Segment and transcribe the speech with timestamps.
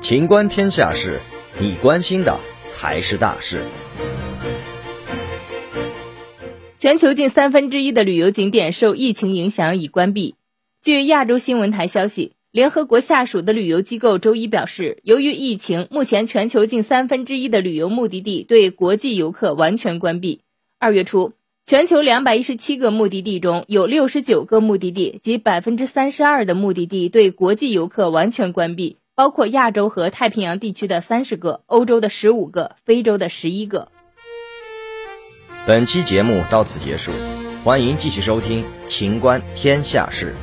[0.00, 1.18] 情观天下事，
[1.60, 3.62] 你关心的才是大事。
[6.78, 10.36] 全球近三分之一的旅游景点受疫情影响已关闭。
[10.80, 20.40] 据亚洲新闻台消息，联合国下属的旅游机构周一表示，由于疫情，目前全球近三分之一的旅游目的地对国际游客完全关闭。
[20.78, 21.32] 二月初，
[21.68, 28.96] 全球两百一十七个目的地中有六十九个目的地及百分之三十二的目的地对国际游客完全关闭。
[29.14, 33.88] 包括亚洲和太平洋地区的三十个，欧洲的十五个，非洲的十一个。
[35.66, 37.12] 本期节目到此结束，
[37.62, 40.34] 欢迎继续收听《秦观天下事》。